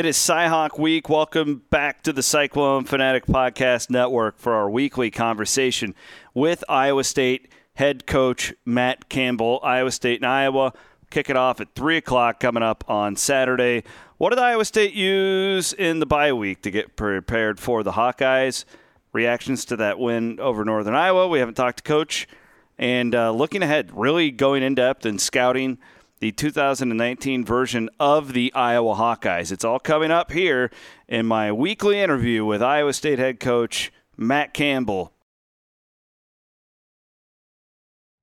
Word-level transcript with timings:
It 0.00 0.06
is 0.06 0.16
Cyhawk 0.16 0.78
Week. 0.78 1.10
Welcome 1.10 1.60
back 1.68 2.02
to 2.04 2.12
the 2.14 2.22
Cyclone 2.22 2.84
Fanatic 2.84 3.26
Podcast 3.26 3.90
Network 3.90 4.38
for 4.38 4.54
our 4.54 4.70
weekly 4.70 5.10
conversation 5.10 5.94
with 6.32 6.64
Iowa 6.70 7.04
State 7.04 7.48
head 7.74 8.06
coach 8.06 8.54
Matt 8.64 9.10
Campbell. 9.10 9.60
Iowa 9.62 9.90
State 9.90 10.20
and 10.20 10.26
Iowa 10.26 10.72
kick 11.10 11.28
it 11.28 11.36
off 11.36 11.60
at 11.60 11.74
3 11.74 11.98
o'clock 11.98 12.40
coming 12.40 12.62
up 12.62 12.82
on 12.88 13.14
Saturday. 13.14 13.84
What 14.16 14.30
did 14.30 14.38
Iowa 14.38 14.64
State 14.64 14.94
use 14.94 15.74
in 15.74 16.00
the 16.00 16.06
bye 16.06 16.32
week 16.32 16.62
to 16.62 16.70
get 16.70 16.96
prepared 16.96 17.60
for 17.60 17.82
the 17.82 17.92
Hawkeyes? 17.92 18.64
Reactions 19.12 19.66
to 19.66 19.76
that 19.76 19.98
win 19.98 20.40
over 20.40 20.64
Northern 20.64 20.94
Iowa. 20.94 21.28
We 21.28 21.40
haven't 21.40 21.56
talked 21.56 21.76
to 21.76 21.82
coach. 21.84 22.26
And 22.78 23.14
uh, 23.14 23.32
looking 23.32 23.62
ahead, 23.62 23.90
really 23.92 24.30
going 24.30 24.62
in 24.62 24.76
depth 24.76 25.04
and 25.04 25.20
scouting– 25.20 25.76
the 26.20 26.32
2019 26.32 27.44
version 27.44 27.88
of 27.98 28.34
the 28.34 28.52
Iowa 28.54 28.94
Hawkeyes. 28.94 29.50
It's 29.50 29.64
all 29.64 29.78
coming 29.78 30.10
up 30.10 30.30
here 30.30 30.70
in 31.08 31.26
my 31.26 31.50
weekly 31.50 31.98
interview 31.98 32.44
with 32.44 32.62
Iowa 32.62 32.92
State 32.92 33.18
head 33.18 33.40
coach 33.40 33.90
Matt 34.16 34.52
Campbell. 34.52 35.12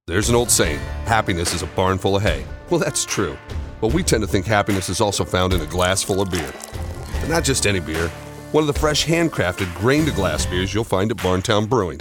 There's 0.06 0.30
an 0.30 0.36
old 0.36 0.52
saying 0.52 0.80
happiness 1.06 1.54
is 1.54 1.64
a 1.64 1.68
barn 1.68 1.98
full 1.98 2.16
of 2.16 2.22
hay. 2.22 2.46
Well, 2.70 2.80
that's 2.80 3.04
true. 3.04 3.36
But 3.82 3.94
we 3.94 4.04
tend 4.04 4.22
to 4.22 4.28
think 4.28 4.46
happiness 4.46 4.90
is 4.90 5.02
also 5.02 5.26
found 5.26 5.54
in 5.54 5.62
a 5.62 5.66
glass 5.66 6.04
full 6.04 6.22
of 6.22 6.32
beer. 6.32 6.54
And 7.16 7.30
not 7.30 7.44
just 7.44 7.66
any 7.66 7.80
beer, 7.80 8.08
one 8.52 8.62
of 8.64 8.68
the 8.68 8.80
fresh 8.80 9.06
handcrafted 9.06 9.76
grain 9.76 10.06
to 10.06 10.12
glass 10.12 10.46
beers 10.46 10.74
you'll 10.74 10.84
find 10.84 11.12
at 11.12 11.18
Barntown 11.18 11.68
Brewing. 11.68 12.00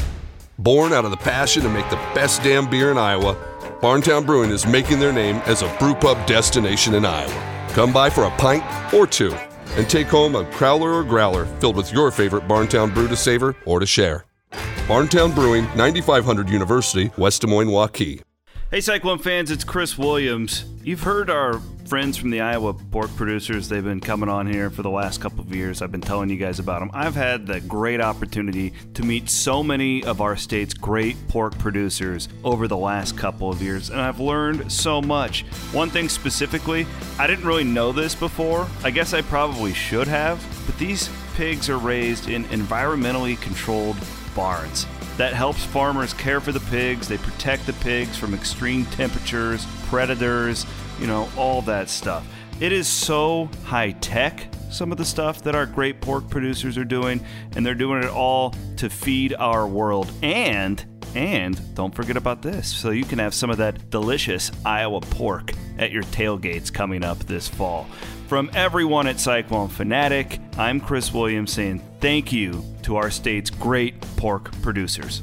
Born 0.59 0.93
out 0.93 1.05
of 1.05 1.11
the 1.11 1.17
passion 1.17 1.63
to 1.63 1.69
make 1.69 1.89
the 1.91 1.97
best 2.15 2.43
damn 2.43 2.71
beer 2.71 2.91
in 2.91 2.99
Iowa 2.99 3.37
Barntown 3.81 4.25
Brewing 4.25 4.51
is 4.51 4.67
making 4.67 4.99
their 4.99 5.13
name 5.13 5.37
as 5.45 5.61
a 5.61 5.69
brewpub 5.77 6.27
destination 6.27 6.95
in 6.95 7.05
Iowa. 7.05 7.67
Come 7.75 7.93
by 7.93 8.09
for 8.09 8.25
a 8.25 8.31
pint 8.39 8.65
or 8.95 9.07
two 9.07 9.35
and 9.77 9.89
take 9.89 10.07
home 10.07 10.35
a 10.35 10.45
crowler 10.45 10.95
or 10.95 11.05
growler 11.05 11.45
filled 11.61 11.77
with 11.77 11.93
your 11.93 12.11
favorite 12.11 12.49
Barntown 12.49 12.95
brew 12.95 13.07
to 13.07 13.17
savor 13.17 13.55
or 13.67 13.79
to 13.79 13.85
share. 13.85 14.25
Barntown 14.89 15.35
Brewing, 15.35 15.65
9500 15.77 16.49
University, 16.49 17.11
West 17.19 17.43
Des 17.43 17.49
Moines, 17.49 17.69
Waukee. 17.69 18.23
Hey, 18.71 18.81
Cyclone 18.81 19.19
fans, 19.19 19.51
it's 19.51 19.63
Chris 19.65 19.99
Williams. 19.99 20.65
You've 20.83 21.03
heard 21.03 21.29
our 21.29 21.61
friends 21.87 22.17
from 22.17 22.31
the 22.31 22.41
Iowa 22.41 22.75
pork 22.75 23.15
producers. 23.17 23.69
They've 23.69 23.85
been 23.85 24.01
coming 24.01 24.29
on 24.29 24.47
here 24.47 24.71
for 24.71 24.83
the 24.83 24.91
last 24.91 25.21
couple 25.21 25.41
of 25.41 25.55
years. 25.55 25.83
I've 25.83 25.93
been 25.93 26.01
telling 26.01 26.29
you 26.29 26.37
guys 26.37 26.59
about 26.59 26.81
them. 26.81 26.91
I've 26.93 27.15
had 27.15 27.47
the 27.47 27.61
great 27.61 28.01
opportunity 28.01 28.73
to 28.95 29.03
meet 29.03 29.31
so 29.31 29.63
many 29.63 30.03
of 30.05 30.21
our 30.21 30.37
state's 30.37 30.75
great 30.75 31.17
pork 31.29 31.57
producers 31.59 32.29
over 32.43 32.67
the 32.67 32.77
last 32.77 33.17
couple 33.17 33.51
of 33.51 33.63
years, 33.63 33.91
and 33.91 34.01
I've 34.01 34.19
learned 34.19 34.71
so 34.73 35.01
much. 35.01 35.43
One 35.73 35.91
thing 35.91 36.09
specifically, 36.09 36.87
I 37.19 37.27
didn't 37.27 37.47
really 37.47 37.65
know 37.65 37.93
this 37.93 38.15
before. 38.15 38.67
I 38.83 38.91
guess 38.91 39.15
I 39.15 39.23
probably 39.23 39.73
should 39.73 40.09
have, 40.09 40.45
but 40.67 40.77
these 40.79 41.09
pigs 41.37 41.69
are 41.69 41.79
raised 41.79 42.29
in 42.29 42.45
environmentally 42.47 43.41
controlled 43.41 43.97
barns 44.35 44.87
that 45.17 45.33
helps 45.33 45.65
farmers 45.65 46.13
care 46.13 46.41
for 46.41 46.53
the 46.53 46.61
pigs. 46.61 47.09
They 47.09 47.19
protect 47.19 47.67
the 47.67 47.73
pigs 47.75 48.17
from 48.17 48.35
extreme 48.35 48.85
temperatures, 48.87 49.67
predators, 49.87 50.67
you 51.01 51.07
know, 51.07 51.29
all 51.37 51.63
that 51.63 51.89
stuff. 51.89 52.27
It 52.61 52.73
is 52.73 52.89
so 52.89 53.51
high 53.65 53.93
tech, 53.93 54.49
some 54.71 54.93
of 54.93 54.99
the 54.99 55.05
stuff 55.05 55.43
that 55.43 55.55
our 55.55 55.67
great 55.67 56.01
pork 56.01 56.29
producers 56.31 56.79
are 56.79 56.85
doing, 56.85 57.25
and 57.55 57.65
they're 57.65 57.75
doing 57.75 58.03
it 58.03 58.11
all 58.11 58.55
to 58.77 58.89
feed 58.89 59.35
our 59.35 59.67
world. 59.67 60.11
And, 60.23 60.85
and 61.15 61.75
don't 61.75 61.95
forget 61.95 62.17
about 62.17 62.43
this. 62.43 62.69
So 62.69 62.91
you 62.91 63.05
can 63.05 63.19
have 63.19 63.35
some 63.35 63.51
of 63.51 63.59
that 63.59 63.91
delicious 63.91 64.51
Iowa 64.65 65.01
pork 65.01 65.53
at 65.79 65.93
your 65.93 66.03
tailgates 66.05 66.73
coming 66.73 67.05
up 67.05 67.19
this 67.21 67.49
fall. 67.49 67.87
From 68.27 68.51
everyone 68.55 69.07
at 69.07 69.21
Cyclone 69.21 69.69
Fanatic, 69.69 70.41
I'm 70.59 70.81
Chris 70.81 71.13
Williams 71.13 71.53
saying 71.53 71.81
thank 72.07 72.33
you 72.33 72.65
to 72.85 72.95
our 72.95 73.11
state's 73.11 73.51
great 73.51 74.01
pork 74.17 74.53
producers. 74.63 75.23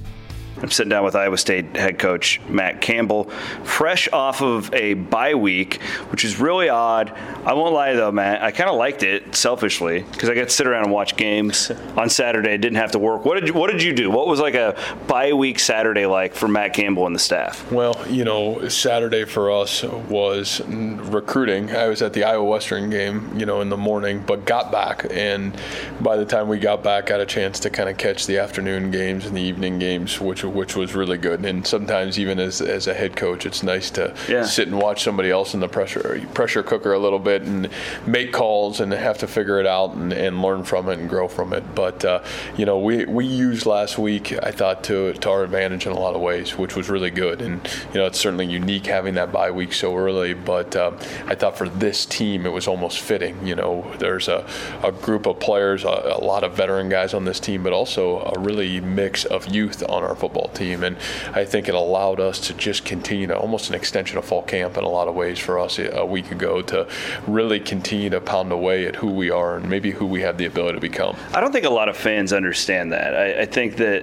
I'm 0.61 0.71
sitting 0.71 0.89
down 0.89 1.03
with 1.03 1.15
Iowa 1.15 1.37
State 1.37 1.75
head 1.75 1.99
coach 1.99 2.39
Matt 2.47 2.79
Campbell, 2.81 3.25
fresh 3.63 4.07
off 4.13 4.41
of 4.41 4.73
a 4.73 4.93
bye 4.93 5.35
week, 5.35 5.81
which 6.11 6.23
is 6.23 6.39
really 6.39 6.69
odd. 6.69 7.11
I 7.45 7.53
won't 7.53 7.73
lie 7.73 7.93
though, 7.93 8.11
Matt. 8.11 8.41
I 8.41 8.51
kind 8.51 8.69
of 8.69 8.77
liked 8.77 9.03
it 9.03 9.35
selfishly 9.35 10.03
because 10.11 10.29
I 10.29 10.35
got 10.35 10.45
to 10.45 10.49
sit 10.49 10.67
around 10.67 10.83
and 10.83 10.93
watch 10.93 11.17
games 11.17 11.71
on 11.97 12.09
Saturday. 12.09 12.57
Didn't 12.57 12.77
have 12.77 12.91
to 12.91 12.99
work. 12.99 13.25
What 13.25 13.39
did 13.39 13.49
you, 13.49 13.53
what 13.53 13.71
did 13.71 13.83
you 13.83 13.93
do? 13.93 14.09
What 14.09 14.27
was 14.27 14.39
like 14.39 14.55
a 14.55 14.77
bye 15.07 15.33
week 15.33 15.59
Saturday 15.59 16.05
like 16.05 16.33
for 16.33 16.47
Matt 16.47 16.73
Campbell 16.73 17.07
and 17.07 17.15
the 17.15 17.19
staff? 17.19 17.69
Well, 17.71 17.99
you 18.07 18.23
know, 18.23 18.67
Saturday 18.69 19.25
for 19.25 19.51
us 19.51 19.83
was 19.83 20.61
recruiting. 20.67 21.75
I 21.75 21.87
was 21.87 22.01
at 22.01 22.13
the 22.13 22.23
Iowa 22.23 22.43
Western 22.45 22.89
game, 22.89 23.37
you 23.37 23.45
know, 23.45 23.61
in 23.61 23.69
the 23.69 23.77
morning, 23.77 24.23
but 24.25 24.45
got 24.45 24.71
back, 24.71 25.05
and 25.11 25.57
by 26.01 26.15
the 26.15 26.25
time 26.25 26.47
we 26.47 26.59
got 26.59 26.83
back, 26.83 27.07
got 27.07 27.19
a 27.19 27.25
chance 27.25 27.59
to 27.61 27.69
kind 27.69 27.89
of 27.89 27.97
catch 27.97 28.27
the 28.27 28.37
afternoon 28.37 28.91
games 28.91 29.25
and 29.25 29.35
the 29.35 29.41
evening 29.41 29.79
games, 29.79 30.21
which 30.21 30.42
which 30.49 30.75
was 30.75 30.95
really 30.95 31.17
good. 31.17 31.45
And 31.45 31.65
sometimes 31.65 32.19
even 32.19 32.39
as, 32.39 32.61
as 32.61 32.87
a 32.87 32.93
head 32.93 33.15
coach, 33.15 33.45
it's 33.45 33.63
nice 33.63 33.89
to 33.91 34.15
yeah. 34.27 34.43
sit 34.43 34.67
and 34.67 34.77
watch 34.77 35.03
somebody 35.03 35.29
else 35.29 35.53
in 35.53 35.59
the 35.59 35.67
pressure 35.67 36.25
pressure 36.33 36.63
cooker 36.63 36.93
a 36.93 36.99
little 36.99 37.19
bit 37.19 37.43
and 37.43 37.69
make 38.05 38.31
calls 38.33 38.79
and 38.79 38.91
have 38.91 39.17
to 39.19 39.27
figure 39.27 39.59
it 39.59 39.67
out 39.67 39.93
and, 39.95 40.13
and 40.13 40.41
learn 40.41 40.63
from 40.63 40.89
it 40.89 40.99
and 40.99 41.09
grow 41.09 41.27
from 41.27 41.53
it. 41.53 41.75
But 41.75 42.03
uh, 42.05 42.23
you 42.57 42.65
know, 42.65 42.79
we 42.79 43.05
we 43.05 43.25
used 43.25 43.65
last 43.65 43.97
week, 43.97 44.33
I 44.43 44.51
thought, 44.51 44.83
to 44.85 45.13
to 45.13 45.29
our 45.29 45.43
advantage 45.43 45.85
in 45.85 45.91
a 45.91 45.99
lot 45.99 46.15
of 46.15 46.21
ways, 46.21 46.57
which 46.57 46.75
was 46.75 46.89
really 46.89 47.11
good. 47.11 47.41
And 47.41 47.61
you 47.93 47.99
know, 47.99 48.05
it's 48.05 48.19
certainly 48.19 48.45
unique 48.45 48.87
having 48.87 49.13
that 49.15 49.31
bye 49.31 49.51
week 49.51 49.73
so 49.73 49.95
early. 49.95 50.33
But 50.33 50.75
uh, 50.75 50.91
I 51.27 51.35
thought 51.35 51.57
for 51.57 51.69
this 51.69 52.05
team, 52.05 52.45
it 52.45 52.51
was 52.51 52.67
almost 52.67 52.99
fitting. 52.99 53.45
You 53.45 53.55
know, 53.55 53.91
there's 53.99 54.27
a, 54.27 54.47
a 54.83 54.91
group 54.91 55.25
of 55.25 55.39
players, 55.39 55.83
a, 55.83 55.87
a 55.87 56.23
lot 56.23 56.43
of 56.43 56.53
veteran 56.53 56.89
guys 56.89 57.13
on 57.13 57.25
this 57.25 57.39
team, 57.39 57.63
but 57.63 57.73
also 57.73 58.19
a 58.35 58.39
really 58.39 58.81
mix 58.81 59.25
of 59.25 59.47
youth 59.47 59.83
on 59.87 60.03
our 60.03 60.15
football 60.15 60.32
football 60.33 60.49
team. 60.53 60.83
And 60.83 60.97
I 61.33 61.45
think 61.45 61.67
it 61.67 61.75
allowed 61.75 62.19
us 62.19 62.39
to 62.47 62.53
just 62.53 62.85
continue 62.85 63.27
to 63.27 63.37
almost 63.37 63.69
an 63.69 63.75
extension 63.75 64.17
of 64.17 64.25
fall 64.25 64.43
camp 64.43 64.77
in 64.77 64.83
a 64.83 64.89
lot 64.89 65.07
of 65.07 65.15
ways 65.15 65.39
for 65.39 65.59
us 65.59 65.79
a 65.79 66.05
week 66.05 66.31
ago 66.31 66.61
to 66.63 66.87
really 67.27 67.59
continue 67.59 68.09
to 68.09 68.19
pound 68.19 68.51
away 68.51 68.87
at 68.87 68.95
who 68.95 69.11
we 69.11 69.29
are 69.29 69.57
and 69.57 69.69
maybe 69.69 69.91
who 69.91 70.05
we 70.05 70.21
have 70.21 70.37
the 70.37 70.45
ability 70.45 70.75
to 70.75 70.81
become. 70.81 71.15
I 71.33 71.41
don't 71.41 71.51
think 71.51 71.65
a 71.65 71.69
lot 71.69 71.89
of 71.89 71.95
fans 71.95 72.33
understand 72.33 72.91
that. 72.93 73.15
I, 73.15 73.41
I 73.41 73.45
think 73.45 73.75
that 73.77 74.01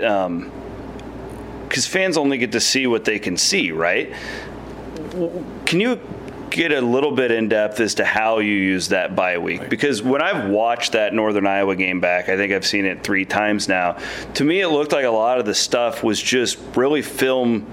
because 1.68 1.86
um, 1.86 1.92
fans 1.92 2.16
only 2.16 2.38
get 2.38 2.52
to 2.52 2.60
see 2.60 2.86
what 2.86 3.04
they 3.04 3.18
can 3.18 3.36
see, 3.36 3.72
right? 3.72 4.12
Can 5.66 5.80
you 5.80 6.00
get 6.50 6.72
a 6.72 6.80
little 6.80 7.12
bit 7.12 7.30
in 7.30 7.48
depth 7.48 7.80
as 7.80 7.94
to 7.94 8.04
how 8.04 8.38
you 8.38 8.54
use 8.54 8.88
that 8.88 9.14
bye 9.14 9.38
week 9.38 9.68
because 9.68 10.02
when 10.02 10.22
I've 10.22 10.48
watched 10.48 10.92
that 10.92 11.14
Northern 11.14 11.46
Iowa 11.46 11.76
game 11.76 12.00
back, 12.00 12.28
I 12.28 12.36
think 12.36 12.52
I've 12.52 12.66
seen 12.66 12.84
it 12.84 13.02
three 13.02 13.24
times 13.24 13.68
now. 13.68 13.96
To 14.34 14.44
me, 14.44 14.60
it 14.60 14.68
looked 14.68 14.92
like 14.92 15.04
a 15.04 15.10
lot 15.10 15.38
of 15.38 15.46
the 15.46 15.54
stuff 15.54 16.02
was 16.02 16.20
just 16.20 16.58
really 16.76 17.02
film 17.02 17.66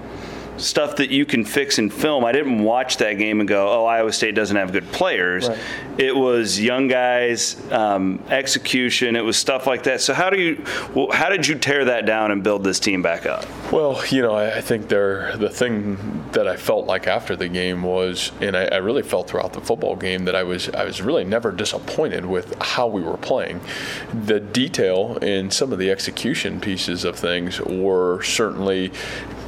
stuff 0.60 0.96
that 0.96 1.10
you 1.10 1.24
can 1.24 1.44
fix 1.44 1.78
in 1.78 1.90
film. 1.90 2.24
I 2.24 2.32
didn't 2.32 2.62
watch 2.62 2.98
that 2.98 3.14
game 3.14 3.40
and 3.40 3.48
go, 3.48 3.68
"Oh, 3.68 3.84
Iowa 3.84 4.12
State 4.12 4.34
doesn't 4.34 4.56
have 4.56 4.72
good 4.72 4.90
players." 4.92 5.48
Right. 5.48 5.58
It 5.98 6.14
was 6.14 6.60
young 6.60 6.88
guys, 6.88 7.56
um, 7.70 8.22
execution. 8.28 9.16
It 9.16 9.24
was 9.24 9.36
stuff 9.36 9.66
like 9.66 9.84
that. 9.84 10.00
So 10.00 10.14
how 10.14 10.30
do 10.30 10.40
you, 10.40 10.64
well, 10.94 11.10
how 11.12 11.28
did 11.28 11.46
you 11.46 11.54
tear 11.54 11.86
that 11.86 12.06
down 12.06 12.30
and 12.30 12.42
build 12.42 12.64
this 12.64 12.80
team 12.80 13.02
back 13.02 13.26
up? 13.26 13.46
Well, 13.72 14.00
you 14.10 14.22
know, 14.22 14.34
I, 14.34 14.58
I 14.58 14.60
think 14.60 14.88
there 14.88 15.36
the 15.36 15.50
thing 15.50 16.17
that 16.38 16.46
I 16.46 16.56
felt 16.56 16.86
like 16.86 17.08
after 17.08 17.34
the 17.34 17.48
game 17.48 17.82
was, 17.82 18.30
and 18.40 18.56
I, 18.56 18.66
I 18.66 18.76
really 18.76 19.02
felt 19.02 19.28
throughout 19.28 19.52
the 19.54 19.60
football 19.60 19.96
game 19.96 20.24
that 20.26 20.36
I 20.36 20.44
was 20.44 20.68
I 20.70 20.84
was 20.84 21.02
really 21.02 21.24
never 21.24 21.50
disappointed 21.50 22.24
with 22.24 22.54
how 22.62 22.86
we 22.86 23.02
were 23.02 23.16
playing. 23.16 23.60
The 24.12 24.38
detail 24.38 25.18
and 25.20 25.52
some 25.52 25.72
of 25.72 25.80
the 25.80 25.90
execution 25.90 26.60
pieces 26.60 27.04
of 27.04 27.16
things 27.16 27.60
were 27.60 28.22
certainly 28.22 28.92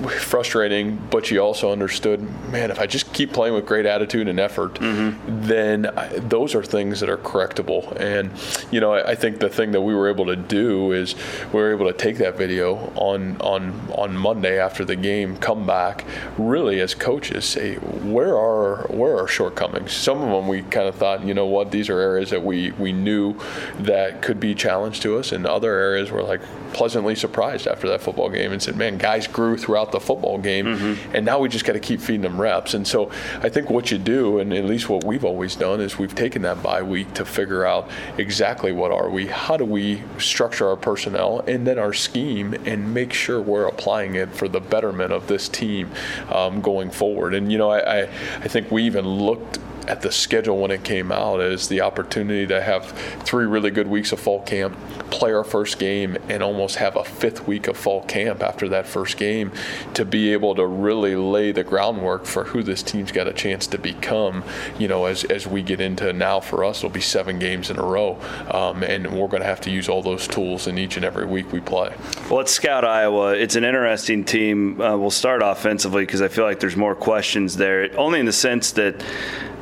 frustrating 0.08 0.96
but 1.10 1.30
you 1.30 1.40
also 1.40 1.72
understood, 1.72 2.20
man, 2.50 2.70
if 2.70 2.78
I 2.78 2.86
just 2.86 3.12
keep 3.12 3.32
playing 3.32 3.54
with 3.54 3.66
great 3.66 3.86
attitude 3.86 4.28
and 4.28 4.40
effort, 4.40 4.74
mm-hmm. 4.74 5.46
then 5.46 5.86
I, 5.86 6.08
those 6.18 6.54
are 6.54 6.62
things 6.62 7.00
that 7.00 7.10
are 7.10 7.18
correctable. 7.18 7.94
And, 8.00 8.30
you 8.72 8.80
know, 8.80 8.94
I, 8.94 9.10
I, 9.10 9.14
think 9.14 9.40
the 9.40 9.48
thing 9.48 9.72
that 9.72 9.80
we 9.80 9.94
were 9.94 10.08
able 10.08 10.26
to 10.26 10.36
do 10.36 10.92
is 10.92 11.14
we 11.52 11.60
were 11.60 11.72
able 11.72 11.86
to 11.86 11.92
take 11.92 12.18
that 12.18 12.36
video 12.36 12.92
on, 12.94 13.40
on, 13.40 13.72
on 13.96 14.16
Monday 14.16 14.58
after 14.58 14.84
the 14.84 14.96
game, 14.96 15.36
come 15.36 15.66
back, 15.66 16.04
really 16.38 16.79
as 16.80 16.94
coaches 16.94 17.44
say, 17.44 17.76
where 17.76 18.36
are, 18.36 18.86
where 18.88 19.16
are 19.16 19.28
shortcomings? 19.28 19.92
Some 19.92 20.20
of 20.20 20.30
them 20.30 20.48
we 20.48 20.62
kind 20.62 20.88
of 20.88 20.96
thought, 20.96 21.24
you 21.24 21.34
know 21.34 21.46
what, 21.46 21.70
these 21.70 21.88
are 21.88 21.98
areas 21.98 22.30
that 22.30 22.42
we, 22.42 22.72
we 22.72 22.92
knew 22.92 23.36
that 23.78 24.22
could 24.22 24.40
be 24.40 24.54
challenged 24.54 25.02
to 25.02 25.18
us, 25.18 25.32
and 25.32 25.46
other 25.46 25.72
areas 25.72 26.10
were 26.10 26.22
like 26.22 26.40
pleasantly 26.72 27.14
surprised 27.14 27.66
after 27.66 27.88
that 27.88 28.00
football 28.00 28.28
game 28.28 28.52
and 28.52 28.62
said, 28.62 28.76
man, 28.76 28.98
guys 28.98 29.26
grew 29.26 29.56
throughout 29.56 29.92
the 29.92 30.00
football 30.00 30.38
game. 30.38 30.66
Mm-hmm 30.66 30.80
Mm-hmm. 30.80 31.16
And 31.16 31.26
now 31.26 31.38
we 31.38 31.48
just 31.48 31.64
got 31.64 31.74
to 31.74 31.80
keep 31.80 32.00
feeding 32.00 32.22
them 32.22 32.40
reps. 32.40 32.74
And 32.74 32.86
so 32.86 33.10
I 33.42 33.48
think 33.48 33.70
what 33.70 33.90
you 33.90 33.98
do, 33.98 34.38
and 34.38 34.52
at 34.52 34.64
least 34.64 34.88
what 34.88 35.04
we've 35.04 35.24
always 35.24 35.56
done, 35.56 35.80
is 35.80 35.98
we've 35.98 36.14
taken 36.14 36.42
that 36.42 36.62
bye 36.62 36.82
week 36.82 37.12
to 37.14 37.24
figure 37.24 37.64
out 37.64 37.90
exactly 38.18 38.72
what 38.72 38.90
are 38.90 39.10
we, 39.10 39.26
how 39.26 39.56
do 39.56 39.64
we 39.64 40.02
structure 40.18 40.68
our 40.68 40.76
personnel, 40.76 41.40
and 41.46 41.66
then 41.66 41.78
our 41.78 41.92
scheme, 41.92 42.54
and 42.64 42.92
make 42.94 43.12
sure 43.12 43.40
we're 43.40 43.66
applying 43.66 44.14
it 44.14 44.32
for 44.32 44.48
the 44.48 44.60
betterment 44.60 45.12
of 45.12 45.26
this 45.26 45.48
team 45.48 45.90
um, 46.30 46.59
going 46.60 46.90
forward. 46.90 47.34
And 47.34 47.50
you 47.50 47.58
know, 47.58 47.70
I, 47.70 48.00
I, 48.00 48.02
I 48.02 48.48
think 48.48 48.70
we 48.70 48.84
even 48.84 49.06
looked 49.06 49.58
at 49.90 50.02
the 50.02 50.12
schedule 50.12 50.56
when 50.56 50.70
it 50.70 50.84
came 50.84 51.10
out 51.10 51.40
is 51.40 51.66
the 51.66 51.80
opportunity 51.80 52.46
to 52.46 52.62
have 52.62 52.86
three 53.24 53.44
really 53.44 53.72
good 53.72 53.88
weeks 53.88 54.12
of 54.12 54.20
fall 54.20 54.40
camp, 54.42 54.78
play 55.10 55.32
our 55.32 55.42
first 55.42 55.80
game, 55.80 56.16
and 56.28 56.44
almost 56.44 56.76
have 56.76 56.94
a 56.94 57.02
fifth 57.02 57.48
week 57.48 57.66
of 57.66 57.76
fall 57.76 58.04
camp 58.04 58.40
after 58.40 58.68
that 58.68 58.86
first 58.86 59.16
game 59.16 59.50
to 59.94 60.04
be 60.04 60.32
able 60.32 60.54
to 60.54 60.64
really 60.64 61.16
lay 61.16 61.50
the 61.50 61.64
groundwork 61.64 62.24
for 62.24 62.44
who 62.44 62.62
this 62.62 62.84
team's 62.84 63.10
got 63.10 63.26
a 63.26 63.32
chance 63.32 63.66
to 63.66 63.78
become. 63.78 64.44
You 64.78 64.86
know, 64.86 65.06
as 65.06 65.24
as 65.24 65.48
we 65.48 65.60
get 65.60 65.80
into 65.80 66.12
now 66.12 66.38
for 66.38 66.64
us, 66.64 66.78
it'll 66.78 66.90
be 66.90 67.00
seven 67.00 67.40
games 67.40 67.68
in 67.68 67.76
a 67.76 67.84
row, 67.84 68.16
um, 68.52 68.84
and 68.84 69.10
we're 69.10 69.26
going 69.26 69.42
to 69.42 69.48
have 69.48 69.60
to 69.62 69.72
use 69.72 69.88
all 69.88 70.02
those 70.02 70.28
tools 70.28 70.68
in 70.68 70.78
each 70.78 70.96
and 70.96 71.04
every 71.04 71.26
week 71.26 71.50
we 71.50 71.58
play. 71.58 71.92
Well, 72.28 72.38
let's 72.38 72.52
scout 72.52 72.84
Iowa. 72.84 73.32
It's 73.32 73.56
an 73.56 73.64
interesting 73.64 74.24
team. 74.24 74.80
Uh, 74.80 74.96
we'll 74.96 75.10
start 75.10 75.42
offensively 75.42 76.06
because 76.06 76.22
I 76.22 76.28
feel 76.28 76.44
like 76.44 76.60
there's 76.60 76.76
more 76.76 76.94
questions 76.94 77.56
there, 77.56 77.90
only 77.98 78.20
in 78.20 78.26
the 78.26 78.32
sense 78.32 78.70
that 78.72 79.02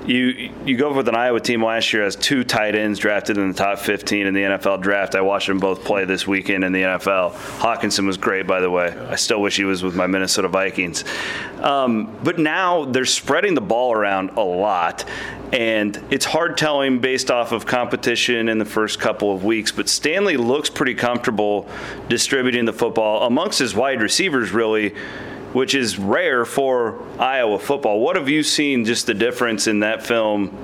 you 0.09 0.51
you 0.65 0.77
go 0.77 0.93
with 0.93 1.07
an 1.09 1.15
Iowa 1.15 1.39
team 1.39 1.63
last 1.63 1.93
year 1.93 2.03
as 2.03 2.17
two 2.17 2.43
tight 2.43 2.75
ends 2.75 2.99
drafted 2.99 3.37
in 3.37 3.49
the 3.49 3.55
top 3.55 3.79
15 3.79 4.27
in 4.27 4.33
the 4.33 4.41
NFL 4.41 4.81
draft. 4.81 5.15
I 5.15 5.21
watched 5.21 5.49
them 5.49 5.59
both 5.59 5.85
play 5.85 6.07
this 6.07 6.27
weekend 6.27 6.65
in 6.65 6.73
the 6.73 6.83
NFL. 6.83 7.33
Hockenson 7.33 8.07
was 8.07 8.17
great, 8.17 8.47
by 8.47 8.61
the 8.61 8.71
way. 8.71 8.89
I 8.89 9.17
still 9.17 9.43
wish 9.43 9.57
he 9.57 9.65
was 9.65 9.83
with 9.83 9.95
my 9.95 10.07
Minnesota 10.07 10.49
Vikings. 10.49 11.05
Um, 11.61 12.17
but 12.25 12.39
now 12.39 12.87
they're 12.87 13.05
spreading 13.05 13.55
the 13.55 13.61
ball 13.61 13.93
around 13.93 14.31
a 14.31 14.41
lot, 14.41 15.05
and 15.53 16.03
it's 16.11 16.25
hard 16.25 16.57
telling 16.57 17.01
based 17.01 17.31
off 17.31 17.53
of 17.53 17.67
competition 17.67 18.49
in 18.49 18.59
the 18.59 18.65
first 18.65 19.01
couple 19.01 19.35
of 19.35 19.45
weeks. 19.45 19.73
But 19.73 19.91
Stanley 19.91 20.39
looks 20.39 20.71
pretty 20.71 20.95
comfortable 20.95 21.69
distributing 22.09 22.65
the 22.65 22.73
football 22.73 23.27
amongst 23.27 23.59
his 23.59 23.75
wide 23.75 24.01
receivers, 24.01 24.53
really 24.53 24.95
which 25.59 25.75
is 25.75 25.99
rare 25.99 26.45
for 26.45 27.03
Iowa 27.19 27.59
football. 27.59 27.99
What 27.99 28.15
have 28.15 28.29
you 28.29 28.45
seen 28.45 28.85
just 28.85 29.07
the 29.07 29.15
difference 29.15 29.67
in 29.67 29.81
that 29.81 30.07
film 30.07 30.57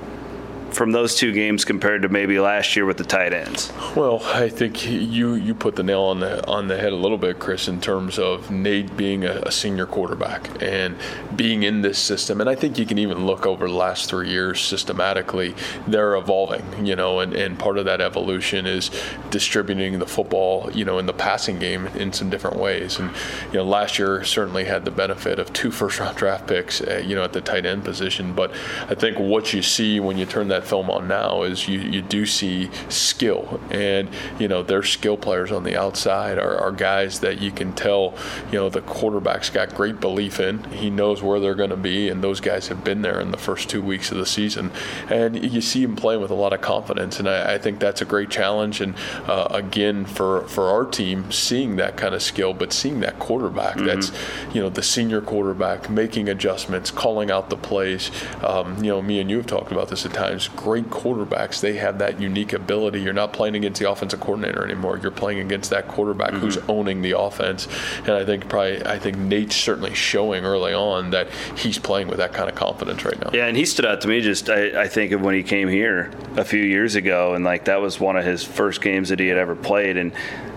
from 0.75 0.91
those 0.91 1.15
two 1.15 1.31
games 1.31 1.63
compared 1.63 2.01
to 2.01 2.09
maybe 2.09 2.37
last 2.37 2.75
year 2.75 2.85
with 2.85 2.97
the 2.97 3.03
tight 3.03 3.33
ends? 3.33 3.71
Well, 3.95 4.21
I 4.25 4.49
think 4.49 4.85
you 4.89 5.35
you 5.35 5.55
put 5.55 5.75
the 5.75 5.83
nail 5.83 6.01
on 6.01 6.19
the 6.19 6.45
on 6.47 6.67
the 6.67 6.77
head 6.77 6.91
a 6.91 6.97
little 6.97 7.17
bit, 7.17 7.39
Chris, 7.39 7.67
in 7.67 7.79
terms 7.79 8.19
of 8.19 8.51
Nate 8.51 8.95
being 8.97 9.23
a, 9.23 9.41
a 9.43 9.51
senior 9.51 9.85
quarterback 9.85 10.61
and 10.61 10.97
being 11.35 11.63
in 11.63 11.81
this 11.81 11.97
system. 11.97 12.41
And 12.41 12.49
I 12.49 12.55
think 12.55 12.77
you 12.77 12.85
can 12.85 12.97
even 12.97 13.25
look 13.25 13.45
over 13.45 13.67
the 13.67 13.73
last 13.73 14.09
three 14.09 14.29
years 14.29 14.61
systematically, 14.61 15.55
they're 15.87 16.15
evolving, 16.15 16.85
you 16.85 16.95
know, 16.95 17.19
and, 17.19 17.33
and 17.33 17.57
part 17.57 17.77
of 17.77 17.85
that 17.85 18.01
evolution 18.01 18.65
is 18.65 18.91
distributing 19.29 19.99
the 19.99 20.05
football, 20.05 20.69
you 20.73 20.83
know, 20.83 20.99
in 20.99 21.05
the 21.05 21.13
passing 21.13 21.57
game 21.57 21.87
in 21.87 22.11
some 22.11 22.29
different 22.29 22.57
ways. 22.57 22.99
And 22.99 23.11
you 23.47 23.59
know, 23.59 23.63
last 23.63 23.97
year 23.97 24.23
certainly 24.23 24.65
had 24.65 24.83
the 24.83 24.91
benefit 24.91 25.39
of 25.39 25.53
two 25.53 25.71
first 25.79 25.99
round 25.99 26.17
draft 26.17 26.47
picks, 26.47 26.81
uh, 26.81 27.01
you 27.05 27.15
know, 27.15 27.23
at 27.23 27.31
the 27.31 27.41
tight 27.41 27.65
end 27.65 27.85
position. 27.85 28.33
But 28.33 28.51
I 28.89 28.95
think 28.95 29.17
what 29.17 29.53
you 29.53 29.61
see 29.61 30.01
when 30.01 30.17
you 30.17 30.25
turn 30.25 30.49
that 30.65 30.69
film 30.69 30.89
on 30.89 31.07
now 31.07 31.43
is 31.43 31.67
you, 31.67 31.79
you 31.79 32.01
do 32.01 32.25
see 32.25 32.69
skill. 32.89 33.59
And, 33.69 34.09
you 34.39 34.47
know, 34.47 34.63
their 34.63 34.83
skill 34.83 35.17
players 35.17 35.51
on 35.51 35.63
the 35.63 35.79
outside 35.79 36.37
are, 36.37 36.57
are 36.57 36.71
guys 36.71 37.19
that 37.21 37.41
you 37.41 37.51
can 37.51 37.73
tell, 37.73 38.15
you 38.51 38.59
know, 38.59 38.69
the 38.69 38.81
quarterback's 38.81 39.49
got 39.49 39.73
great 39.75 39.99
belief 39.99 40.39
in. 40.39 40.63
He 40.65 40.89
knows 40.89 41.21
where 41.21 41.39
they're 41.39 41.55
going 41.55 41.69
to 41.69 41.77
be, 41.77 42.09
and 42.09 42.23
those 42.23 42.39
guys 42.39 42.67
have 42.67 42.83
been 42.83 43.01
there 43.01 43.19
in 43.19 43.31
the 43.31 43.37
first 43.37 43.69
two 43.69 43.81
weeks 43.81 44.11
of 44.11 44.17
the 44.17 44.25
season. 44.25 44.71
And 45.09 45.51
you 45.51 45.61
see 45.61 45.83
him 45.83 45.95
playing 45.95 46.21
with 46.21 46.31
a 46.31 46.35
lot 46.35 46.53
of 46.53 46.61
confidence. 46.61 47.19
And 47.19 47.29
I, 47.29 47.55
I 47.55 47.57
think 47.57 47.79
that's 47.79 48.01
a 48.01 48.05
great 48.05 48.29
challenge. 48.29 48.81
And 48.81 48.95
uh, 49.25 49.47
again, 49.51 50.05
for, 50.05 50.47
for 50.47 50.69
our 50.69 50.85
team, 50.85 51.31
seeing 51.31 51.75
that 51.77 51.97
kind 51.97 52.15
of 52.15 52.21
skill, 52.21 52.53
but 52.53 52.73
seeing 52.73 52.99
that 53.01 53.19
quarterback 53.19 53.75
mm-hmm. 53.75 53.85
that's, 53.85 54.11
you 54.53 54.61
know, 54.61 54.69
the 54.69 54.83
senior 54.83 55.21
quarterback 55.21 55.89
making 55.89 56.29
adjustments, 56.29 56.91
calling 56.91 57.31
out 57.31 57.49
the 57.49 57.57
plays. 57.57 58.11
Um, 58.43 58.83
you 58.83 58.89
know, 58.89 59.01
me 59.01 59.19
and 59.19 59.29
you 59.29 59.37
have 59.37 59.47
talked 59.47 59.71
about 59.71 59.89
this 59.89 60.05
at 60.05 60.13
times 60.13 60.47
great 60.55 60.89
quarterbacks, 60.89 61.59
they 61.59 61.73
have 61.73 61.99
that 61.99 62.19
unique 62.19 62.53
ability. 62.53 63.01
You're 63.01 63.13
not 63.13 63.33
playing 63.33 63.55
against 63.55 63.79
the 63.79 63.89
offensive 63.89 64.19
coordinator 64.19 64.63
anymore. 64.63 64.97
You're 64.97 65.11
playing 65.11 65.39
against 65.39 65.69
that 65.69 65.87
quarterback 65.87 66.31
mm-hmm. 66.31 66.39
who's 66.39 66.57
owning 66.69 67.01
the 67.01 67.17
offense. 67.17 67.67
And 67.99 68.11
I 68.11 68.25
think 68.25 68.49
probably 68.49 68.85
I 68.85 68.99
think 68.99 69.17
Nate's 69.17 69.55
certainly 69.55 69.93
showing 69.93 70.45
early 70.45 70.73
on 70.73 71.11
that 71.11 71.29
he's 71.57 71.79
playing 71.79 72.07
with 72.07 72.17
that 72.17 72.33
kind 72.33 72.49
of 72.49 72.55
confidence 72.55 73.05
right 73.05 73.19
now. 73.19 73.31
Yeah, 73.33 73.47
and 73.47 73.57
he 73.57 73.65
stood 73.65 73.85
out 73.85 74.01
to 74.01 74.07
me 74.07 74.21
just 74.21 74.49
I, 74.49 74.83
I 74.83 74.87
think 74.87 75.11
of 75.11 75.21
when 75.21 75.35
he 75.35 75.43
came 75.43 75.67
here 75.67 76.11
a 76.35 76.45
few 76.45 76.63
years 76.63 76.95
ago, 76.95 77.33
and 77.33 77.43
like 77.43 77.65
that 77.65 77.81
was 77.81 77.99
one 77.99 78.17
of 78.17 78.25
his 78.25 78.43
first 78.43 78.81
games 78.81 79.09
that 79.09 79.19
he 79.19 79.27
had 79.27 79.37
ever 79.37 79.55
played, 79.55 79.97
and 79.97 80.11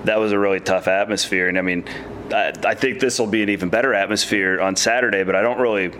that 0.04 0.18
was 0.18 0.32
a 0.32 0.38
really 0.38 0.60
tough 0.60 0.88
atmosphere. 0.88 1.48
And 1.48 1.58
I 1.58 1.62
mean, 1.62 1.84
I, 2.32 2.52
I 2.64 2.74
think 2.74 3.00
this 3.00 3.18
will 3.18 3.26
be 3.26 3.42
an 3.42 3.48
even 3.48 3.68
better 3.68 3.94
atmosphere 3.94 4.60
on 4.60 4.76
Saturday, 4.76 5.24
but 5.24 5.34
I 5.34 5.42
don't 5.42 5.58
really 5.58 5.90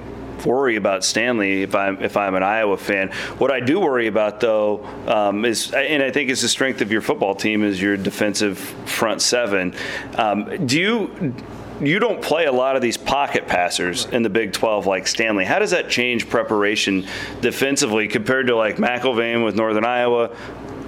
worry 0.44 0.76
about 0.76 1.04
Stanley 1.04 1.62
if 1.62 1.74
I'm 1.74 2.02
if 2.02 2.16
I'm 2.16 2.34
an 2.34 2.42
Iowa 2.42 2.76
fan. 2.76 3.10
What 3.38 3.50
I 3.50 3.60
do 3.60 3.80
worry 3.80 4.06
about 4.06 4.40
though 4.40 4.84
um, 5.06 5.44
is, 5.44 5.72
and 5.72 6.02
I 6.02 6.10
think 6.10 6.30
it's 6.30 6.42
the 6.42 6.48
strength 6.48 6.80
of 6.80 6.92
your 6.92 7.00
football 7.00 7.34
team 7.34 7.62
is 7.62 7.80
your 7.80 7.96
defensive 7.96 8.58
front 8.58 9.22
seven. 9.22 9.74
Um, 10.16 10.66
do 10.66 10.78
you? 10.78 11.34
You 11.80 12.00
don't 12.00 12.20
play 12.20 12.46
a 12.46 12.52
lot 12.52 12.74
of 12.74 12.82
these 12.82 12.96
pocket 12.96 13.46
passers 13.46 14.06
in 14.06 14.24
the 14.24 14.28
Big 14.28 14.52
12 14.52 14.88
like 14.88 15.06
Stanley. 15.06 15.44
How 15.44 15.60
does 15.60 15.70
that 15.70 15.88
change 15.88 16.28
preparation 16.28 17.06
defensively 17.40 18.08
compared 18.08 18.48
to 18.48 18.56
like 18.56 18.78
McElvain 18.78 19.44
with 19.44 19.54
Northern 19.54 19.84
Iowa, 19.84 20.36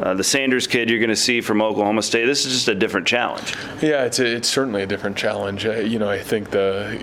uh, 0.01 0.15
the 0.15 0.25
Sanders 0.25 0.67
kid 0.67 0.89
you're 0.89 0.99
going 0.99 1.11
to 1.11 1.17
see 1.17 1.41
from 1.41 1.61
Oklahoma 1.61 2.03
State. 2.03 2.25
This 2.25 2.47
is 2.47 2.53
just 2.53 2.69
a 2.69 2.75
different 2.75 3.07
challenge. 3.07 3.55
Yeah, 3.83 4.05
it's 4.05 4.19
a, 4.19 4.37
it's 4.37 4.49
certainly 4.49 4.83
a 4.83 4.87
different 4.87 5.17
challenge. 5.17 5.67
Uh, 5.67 5.75
you 5.75 5.99
know, 5.99 6.09
I 6.09 6.19
think 6.19 6.51
the 6.51 6.99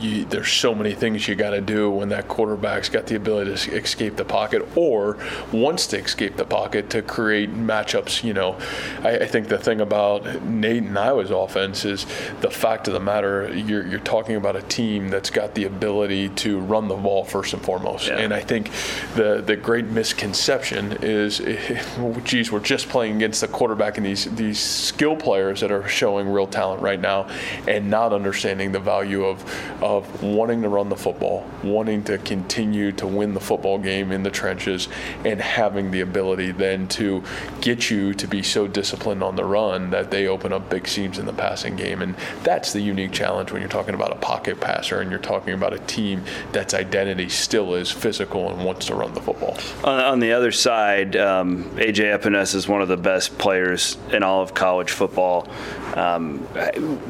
you, 0.00 0.24
there's 0.26 0.52
so 0.52 0.74
many 0.74 0.94
things 0.94 1.26
you 1.26 1.34
got 1.34 1.50
to 1.50 1.62
do 1.62 1.90
when 1.90 2.10
that 2.10 2.28
quarterback's 2.28 2.90
got 2.90 3.06
the 3.06 3.14
ability 3.14 3.54
to 3.54 3.74
escape 3.76 4.16
the 4.16 4.24
pocket 4.24 4.66
or 4.76 5.16
wants 5.50 5.86
to 5.88 5.98
escape 5.98 6.36
the 6.36 6.44
pocket 6.44 6.90
to 6.90 7.00
create 7.00 7.54
matchups. 7.54 8.22
You 8.22 8.34
know, 8.34 8.58
I, 9.02 9.18
I 9.18 9.26
think 9.26 9.48
the 9.48 9.58
thing 9.58 9.80
about 9.80 10.42
Nate 10.42 10.82
and 10.82 10.98
Iowa's 10.98 11.30
offense 11.30 11.84
is 11.86 12.06
the 12.42 12.50
fact 12.50 12.86
of 12.86 12.94
the 12.94 13.00
matter 13.00 13.52
you're 13.56 13.86
you're 13.86 13.98
talking 14.00 14.36
about 14.36 14.56
a 14.56 14.62
team 14.62 15.08
that's 15.08 15.30
got 15.30 15.54
the 15.54 15.64
ability 15.64 16.28
to 16.30 16.60
run 16.60 16.88
the 16.88 16.96
ball 16.96 17.24
first 17.24 17.54
and 17.54 17.62
foremost. 17.62 18.08
Yeah. 18.08 18.18
And 18.18 18.34
I 18.34 18.40
think 18.40 18.70
the 19.14 19.42
the 19.44 19.56
great 19.56 19.86
misconception 19.86 20.98
is 21.00 21.40
geez, 22.26 22.50
we're 22.50 22.60
just 22.60 22.88
playing 22.88 23.16
against 23.16 23.40
the 23.40 23.48
quarterback 23.48 23.96
and 23.96 24.04
these 24.04 24.24
these 24.34 24.58
skill 24.58 25.16
players 25.16 25.60
that 25.60 25.70
are 25.70 25.86
showing 25.88 26.28
real 26.28 26.46
talent 26.46 26.82
right 26.82 27.00
now, 27.00 27.28
and 27.66 27.88
not 27.88 28.12
understanding 28.12 28.72
the 28.72 28.80
value 28.80 29.24
of 29.24 29.44
of 29.82 30.22
wanting 30.22 30.62
to 30.62 30.68
run 30.68 30.88
the 30.88 30.96
football, 30.96 31.46
wanting 31.62 32.02
to 32.02 32.18
continue 32.18 32.92
to 32.92 33.06
win 33.06 33.32
the 33.32 33.40
football 33.40 33.78
game 33.78 34.12
in 34.12 34.22
the 34.22 34.30
trenches, 34.30 34.88
and 35.24 35.40
having 35.40 35.90
the 35.90 36.00
ability 36.00 36.50
then 36.50 36.88
to 36.88 37.22
get 37.60 37.90
you 37.90 38.12
to 38.12 38.26
be 38.26 38.42
so 38.42 38.66
disciplined 38.66 39.22
on 39.22 39.36
the 39.36 39.44
run 39.44 39.90
that 39.90 40.10
they 40.10 40.26
open 40.26 40.52
up 40.52 40.68
big 40.68 40.86
seams 40.86 41.18
in 41.18 41.26
the 41.26 41.32
passing 41.32 41.76
game, 41.76 42.02
and 42.02 42.16
that's 42.42 42.72
the 42.72 42.80
unique 42.80 43.12
challenge 43.12 43.52
when 43.52 43.62
you're 43.62 43.68
talking 43.68 43.94
about 43.94 44.12
a 44.12 44.16
pocket 44.16 44.60
passer 44.60 45.00
and 45.00 45.10
you're 45.10 45.20
talking 45.20 45.54
about 45.54 45.72
a 45.72 45.78
team 45.80 46.22
that's 46.52 46.74
identity 46.74 47.28
still 47.28 47.74
is 47.74 47.90
physical 47.90 48.50
and 48.50 48.64
wants 48.64 48.86
to 48.86 48.94
run 48.94 49.14
the 49.14 49.20
football. 49.20 49.56
On, 49.84 50.00
on 50.00 50.18
the 50.18 50.32
other 50.32 50.50
side, 50.50 51.16
um, 51.16 51.64
AJ 51.76 52.15
Epenesa 52.16 52.54
is 52.54 52.68
one 52.68 52.82
of 52.82 52.88
the 52.88 52.96
best 52.96 53.36
players 53.38 53.96
in 54.12 54.22
all 54.22 54.42
of 54.42 54.54
college 54.54 54.90
football. 54.90 55.48
Um, 55.94 56.46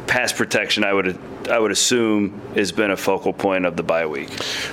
pass 0.07 0.33
protection, 0.33 0.85
I 0.85 0.93
would 0.93 1.19
I 1.49 1.59
would 1.59 1.71
assume 1.71 2.41
has 2.55 2.73
been 2.73 2.91
a 2.91 2.97
focal 2.97 3.33
point 3.33 3.67
of 3.67 3.77
the 3.77 3.83
bye 3.83 4.07
week. 4.07 4.31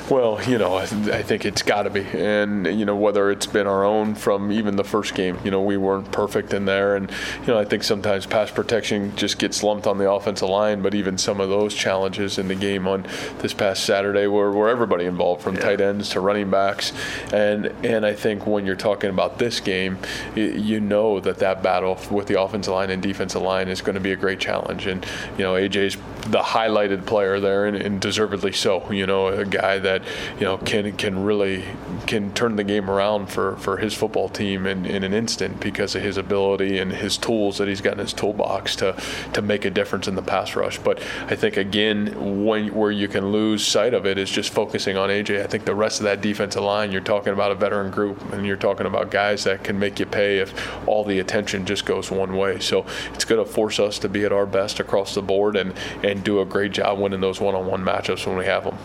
Well, 0.10 0.42
you 0.44 0.58
know, 0.58 0.75
I, 0.77 0.86
th- 0.86 1.10
I 1.10 1.22
think 1.22 1.46
it's 1.46 1.62
got 1.62 1.84
to 1.84 1.89
be, 1.89 2.01
and 2.01 2.65
you 2.68 2.86
know 2.86 2.96
whether 2.96 3.32
it's 3.32 3.46
been 3.46 3.68
our 3.68 3.84
own 3.84 4.15
from 4.15 4.51
even 4.51 4.75
the 4.75 4.84
first 4.84 5.15
game. 5.15 5.38
You 5.44 5.51
know, 5.51 5.62
we 5.62 5.77
weren't 5.77 6.12
perfect 6.12 6.53
in 6.53 6.65
there, 6.65 6.96
and 6.96 7.10
you 7.42 7.48
know 7.48 7.60
I 7.60 7.65
think 7.65 7.84
sometimes 7.84 8.25
pass 8.25 8.51
protection 8.51 9.15
just 9.15 9.39
gets 9.39 9.63
lumped 9.63 9.88
on 9.88 9.98
the 9.98 10.10
offensive 10.10 10.50
line, 10.50 10.82
but 10.82 10.96
even 10.96 11.18
some 11.18 11.39
of 11.39 11.50
those 11.50 11.74
challenges 11.74 12.38
in 12.38 12.48
the 12.48 12.56
game 12.56 12.88
on 12.88 13.06
this 13.39 13.53
past 13.53 13.86
Saturday 13.86 14.27
were, 14.27 14.51
were 14.51 14.70
everybody 14.70 15.06
involved, 15.06 15.42
from 15.42 15.56
yeah. 15.56 15.62
tight 15.62 15.82
ends 15.82 16.10
to 16.10 16.20
running 16.20 16.50
backs, 16.50 16.94
and 17.32 17.68
and 17.84 18.06
I 18.06 18.13
think 18.13 18.48
when 18.48 18.65
you're 18.65 18.75
talking 18.75 19.10
about 19.10 19.38
this 19.38 19.60
game, 19.60 19.98
you 20.36 20.80
know 20.80 21.20
that 21.20 21.39
that 21.39 21.62
battle 21.62 22.00
with 22.10 22.27
the 22.27 22.42
offensive 22.42 22.74
line 22.74 22.89
and 22.89 23.01
defensive 23.01 23.42
line 23.42 23.68
is 23.68 23.82
going 23.82 23.96
to 23.96 24.01
be 24.01 24.12
a 24.12 24.15
great 24.15 24.39
challenge, 24.39 24.88
and 24.88 25.06
you 25.38 25.44
know 25.44 25.53
AJ's 25.53 25.98
the 26.30 26.42
highlighted 26.63 27.05
player 27.05 27.39
there, 27.39 27.65
and, 27.65 27.75
and, 27.77 28.01
deservedly 28.01 28.51
so. 28.51 28.91
You 28.91 29.05
know, 29.05 29.27
a 29.27 29.46
guy 29.46 29.79
that 29.79 30.03
you 30.39 30.46
know 30.46 30.58
can 30.58 30.91
can 30.93 31.24
really 31.24 31.63
can 32.08 32.34
turn 32.34 32.55
the 32.55 32.63
game 32.63 32.89
around 32.89 33.27
for, 33.27 33.55
for 33.58 33.77
his 33.77 33.93
football 33.93 34.27
team 34.29 34.65
in, 34.65 34.86
in 34.86 35.03
an 35.03 35.13
instant 35.13 35.60
because 35.60 35.96
of 35.96 36.01
his 36.01 36.17
ability 36.17 36.77
and 36.79 36.91
his 36.91 37.17
tools 37.17 37.58
that 37.58 37.67
he's 37.67 37.82
got 37.82 37.93
in 37.93 38.00
his 38.00 38.13
toolbox 38.13 38.75
to 38.77 38.96
to 39.34 39.41
make 39.41 39.65
a 39.65 39.70
difference 39.70 40.08
in 40.08 40.15
the 40.15 40.22
pass 40.22 40.55
rush. 40.55 40.77
But 40.79 41.01
I 41.27 41.36
think 41.36 41.58
again, 41.58 42.46
when 42.46 42.74
where 42.74 42.91
you 42.91 43.08
can 43.08 43.32
lose 43.32 43.65
sight 43.65 43.93
of 43.93 44.05
it 44.05 44.17
is 44.17 44.29
just 44.29 44.53
focusing 44.53 44.98
on 44.98 45.10
AJ. 45.10 45.43
I 45.43 45.48
think 45.48 45.65
the 45.65 45.75
rest 45.75 46.00
of 46.00 46.05
that 46.05 46.22
defensive 46.22 46.63
line, 46.63 46.91
you're 46.91 47.01
talking 47.01 47.34
about 47.34 47.51
a 47.51 47.55
veteran 47.55 47.91
group, 47.91 48.22
and 48.34 48.46
you're 48.46 48.58
talking 48.58 48.86
about 48.86 49.12
guys 49.12 49.43
that 49.43 49.63
can 49.63 49.77
make 49.79 50.00
you 50.00 50.05
pay 50.05 50.39
if 50.39 50.53
all 50.88 51.03
the 51.03 51.20
attention 51.20 51.65
just 51.65 51.86
goes 51.86 52.12
one 52.12 52.36
way. 52.36 52.60
So 52.60 52.86
it's 53.13 53.25
going 53.25 53.43
to 53.43 53.50
force 53.50 53.79
us 53.79 54.00
to 54.00 54.10
be 54.10 54.25
at 54.25 54.32
our 54.32 54.46
best 54.46 54.79
across 54.79 55.15
the 55.15 55.22
board 55.22 55.55
and 55.55 55.74
and 56.03 56.24
do 56.24 56.39
a 56.39 56.46
great 56.53 56.72
job 56.72 57.00
winning 57.00 57.19
those 57.19 57.41
one-on-one 57.41 57.83
matchups 57.83 58.27
when 58.27 58.38
we 58.38 58.45
have 58.45 58.63
them. 58.63 58.77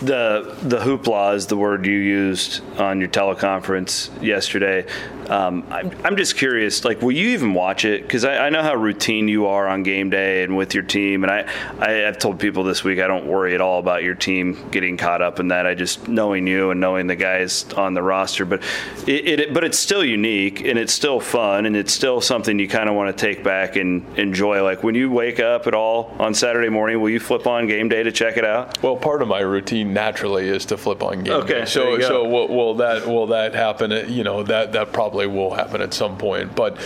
The 0.00 0.56
the 0.62 0.78
hoopla 0.78 1.34
is 1.34 1.48
the 1.48 1.56
word 1.56 1.84
you 1.84 1.98
used 1.98 2.62
on 2.78 3.00
your 3.00 3.08
teleconference 3.08 4.10
yesterday. 4.22 4.86
Um, 5.28 5.66
I'm, 5.70 5.90
I'm 6.04 6.16
just 6.16 6.36
curious, 6.36 6.84
like, 6.84 7.02
will 7.02 7.12
you 7.12 7.30
even 7.30 7.52
watch 7.52 7.84
it? 7.84 8.02
Because 8.02 8.24
I, 8.24 8.46
I, 8.46 8.50
know 8.50 8.62
how 8.62 8.74
routine 8.76 9.26
you 9.26 9.46
are 9.46 9.66
on 9.66 9.82
game 9.82 10.08
day 10.08 10.44
and 10.44 10.56
with 10.56 10.74
your 10.74 10.84
team. 10.84 11.24
And 11.24 11.32
I, 11.32 11.50
I, 11.80 11.90
have 11.90 12.18
told 12.18 12.38
people 12.38 12.62
this 12.62 12.84
week 12.84 13.00
I 13.00 13.06
don't 13.06 13.26
worry 13.26 13.54
at 13.54 13.60
all 13.60 13.80
about 13.80 14.04
your 14.04 14.14
team 14.14 14.68
getting 14.70 14.96
caught 14.96 15.22
up 15.22 15.40
in 15.40 15.48
that. 15.48 15.66
I 15.66 15.74
just 15.74 16.06
knowing 16.06 16.46
you 16.46 16.70
and 16.70 16.80
knowing 16.80 17.08
the 17.08 17.16
guys 17.16 17.64
on 17.72 17.94
the 17.94 18.02
roster. 18.02 18.44
But 18.44 18.62
it, 19.06 19.40
it 19.40 19.54
but 19.54 19.64
it's 19.64 19.78
still 19.78 20.04
unique 20.04 20.60
and 20.60 20.78
it's 20.78 20.92
still 20.92 21.18
fun 21.18 21.66
and 21.66 21.74
it's 21.76 21.92
still 21.92 22.20
something 22.20 22.58
you 22.58 22.68
kind 22.68 22.88
of 22.88 22.94
want 22.94 23.16
to 23.16 23.26
take 23.26 23.42
back 23.42 23.76
and 23.76 24.06
enjoy. 24.18 24.62
Like 24.62 24.84
when 24.84 24.94
you 24.94 25.10
wake 25.10 25.40
up 25.40 25.66
at 25.66 25.74
all 25.74 26.14
on 26.20 26.34
Saturday 26.34 26.68
morning, 26.68 27.00
will 27.00 27.10
you 27.10 27.15
flip 27.18 27.46
on 27.46 27.66
game 27.66 27.88
day 27.88 28.02
to 28.02 28.12
check 28.12 28.36
it 28.36 28.44
out? 28.44 28.82
Well, 28.82 28.96
part 28.96 29.22
of 29.22 29.28
my 29.28 29.40
routine 29.40 29.92
naturally 29.94 30.46
is 30.48 30.66
to 30.66 30.76
flip 30.76 31.02
on 31.02 31.24
game 31.24 31.34
okay, 31.34 31.60
day. 31.60 31.64
So 31.64 31.98
so 32.00 32.28
will, 32.28 32.48
will 32.48 32.74
that 32.74 33.06
will 33.06 33.28
that 33.28 33.54
happen? 33.54 33.92
Uh, 33.92 34.04
you 34.06 34.24
know 34.24 34.42
that 34.42 34.72
that 34.72 34.92
probably 34.92 35.06
probably 35.06 35.26
will 35.26 35.54
happen 35.54 35.80
at 35.80 35.94
some 35.94 36.18
point. 36.18 36.54
But, 36.56 36.78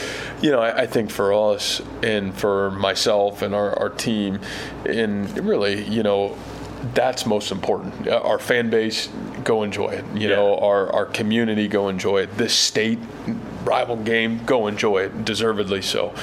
you 0.43 0.51
know, 0.51 0.61
I, 0.61 0.83
I 0.83 0.87
think 0.87 1.11
for 1.11 1.33
us 1.33 1.81
and 2.03 2.35
for 2.35 2.71
myself 2.73 3.43
and 3.43 3.55
our, 3.55 3.79
our 3.79 3.89
team, 3.89 4.41
and 4.85 5.27
really, 5.39 5.85
you 5.85 6.03
know, 6.03 6.37
that's 6.95 7.27
most 7.27 7.51
important. 7.51 8.07
Uh, 8.07 8.21
our 8.21 8.39
fan 8.39 8.71
base, 8.71 9.09
go 9.43 9.63
enjoy 9.63 9.89
it. 9.89 10.05
You 10.15 10.29
yeah. 10.29 10.37
know, 10.37 10.59
our, 10.59 10.93
our 10.93 11.07
community, 11.07 11.67
go 11.67 11.89
enjoy 11.89 12.23
it. 12.23 12.37
This 12.37 12.53
state, 12.53 12.99
rival 13.65 13.97
game, 13.97 14.45
go 14.45 14.67
enjoy 14.67 15.03
it, 15.05 15.25
deservedly 15.25 15.83
so. 15.83 16.15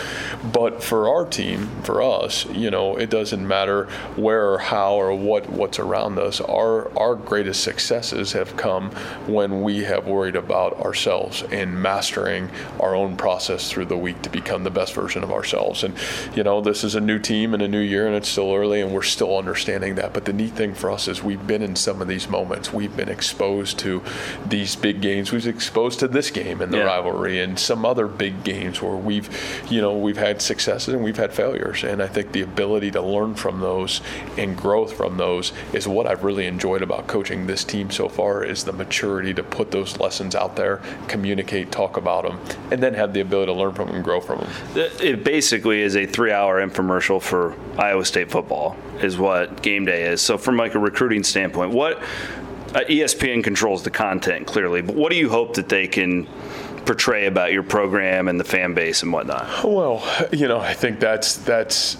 But 0.51 0.83
for 0.83 1.09
our 1.09 1.25
team, 1.25 1.67
for 1.83 2.01
us, 2.01 2.45
you 2.47 2.71
know, 2.71 2.95
it 2.95 3.09
doesn't 3.09 3.47
matter 3.47 3.85
where 4.15 4.53
or 4.53 4.57
how 4.59 4.93
or 4.93 5.13
what 5.15 5.49
what's 5.49 5.79
around 5.79 6.17
us. 6.19 6.41
Our 6.41 6.95
our 6.97 7.15
greatest 7.15 7.63
successes 7.63 8.33
have 8.33 8.55
come 8.57 8.91
when 9.27 9.61
we 9.61 9.83
have 9.83 10.07
worried 10.07 10.35
about 10.35 10.79
ourselves 10.79 11.43
and 11.51 11.81
mastering 11.81 12.49
our 12.79 12.95
own 12.95 13.17
process 13.17 13.69
through 13.69 13.85
the 13.85 13.97
week 13.97 14.21
to 14.23 14.29
become 14.29 14.63
the 14.63 14.71
best 14.71 14.93
version 14.93 15.23
of 15.23 15.31
ourselves. 15.31 15.83
And 15.83 15.95
you 16.35 16.43
know, 16.43 16.61
this 16.61 16.83
is 16.83 16.95
a 16.95 17.01
new 17.01 17.19
team 17.19 17.53
and 17.53 17.61
a 17.61 17.67
new 17.67 17.79
year, 17.79 18.07
and 18.07 18.15
it's 18.15 18.29
still 18.29 18.53
early, 18.53 18.81
and 18.81 18.91
we're 18.91 19.03
still 19.03 19.37
understanding 19.37 19.95
that. 19.95 20.13
But 20.13 20.25
the 20.25 20.33
neat 20.33 20.53
thing 20.53 20.73
for 20.73 20.91
us 20.91 21.07
is 21.07 21.23
we've 21.23 21.45
been 21.45 21.61
in 21.61 21.75
some 21.75 22.01
of 22.01 22.07
these 22.07 22.29
moments. 22.29 22.73
We've 22.73 22.95
been 22.95 23.09
exposed 23.09 23.79
to 23.79 24.01
these 24.45 24.75
big 24.75 25.01
games. 25.01 25.31
We've 25.31 25.47
exposed 25.47 25.99
to 25.99 26.07
this 26.07 26.31
game 26.31 26.61
in 26.61 26.71
the 26.71 26.77
yeah. 26.77 26.83
rivalry 26.83 27.26
and 27.27 27.59
some 27.59 27.85
other 27.85 28.07
big 28.07 28.43
games 28.43 28.81
where 28.81 28.95
we've, 28.95 29.29
you 29.69 29.81
know, 29.81 29.95
we've 29.97 30.17
had 30.17 30.41
successes 30.41 30.93
and 30.93 31.03
we've 31.03 31.17
had 31.17 31.33
failures. 31.33 31.83
And 31.83 32.01
I 32.01 32.07
think 32.07 32.31
the 32.31 32.41
ability 32.41 32.91
to 32.91 33.01
learn 33.01 33.35
from 33.35 33.59
those 33.59 34.01
and 34.37 34.57
growth 34.57 34.93
from 34.93 35.17
those 35.17 35.53
is 35.73 35.87
what 35.87 36.07
I've 36.07 36.23
really 36.23 36.45
enjoyed 36.45 36.81
about 36.81 37.07
coaching 37.07 37.47
this 37.47 37.63
team 37.63 37.91
so 37.91 38.07
far 38.09 38.43
is 38.43 38.63
the 38.63 38.73
maturity 38.73 39.33
to 39.33 39.43
put 39.43 39.71
those 39.71 39.99
lessons 39.99 40.35
out 40.35 40.55
there, 40.55 40.81
communicate, 41.07 41.71
talk 41.71 41.97
about 41.97 42.23
them, 42.23 42.39
and 42.71 42.81
then 42.81 42.93
have 42.93 43.13
the 43.13 43.19
ability 43.19 43.51
to 43.51 43.57
learn 43.57 43.73
from 43.73 43.87
them 43.87 43.95
and 43.97 44.05
grow 44.05 44.21
from 44.21 44.39
them. 44.39 44.49
It 45.01 45.23
basically 45.23 45.81
is 45.81 45.95
a 45.95 46.05
three-hour 46.05 46.65
infomercial 46.65 47.21
for 47.21 47.55
Iowa 47.77 48.05
State 48.05 48.31
football 48.31 48.77
is 49.01 49.17
what 49.17 49.61
game 49.61 49.85
day 49.85 50.03
is. 50.03 50.21
So 50.21 50.37
from 50.37 50.57
like 50.57 50.75
a 50.75 50.79
recruiting 50.79 51.23
standpoint, 51.23 51.71
what 51.71 52.01
uh, 52.73 52.81
ESPN 52.81 53.43
controls 53.43 53.83
the 53.83 53.89
content 53.89 54.47
clearly, 54.47 54.81
but 54.81 54.95
what 54.95 55.11
do 55.11 55.17
you 55.17 55.29
hope 55.29 55.55
that 55.55 55.69
they 55.69 55.87
can 55.87 56.27
portray 56.87 57.27
about 57.27 57.53
your 57.53 57.63
program 57.63 58.27
and 58.27 58.39
the 58.39 58.43
fan 58.43 58.73
base 58.73 59.03
and 59.03 59.13
whatnot? 59.13 59.63
Well, 59.63 60.03
you 60.31 60.47
know, 60.47 60.59
I 60.59 60.73
think 60.73 60.99
that's 60.99 61.35
that's 61.35 61.97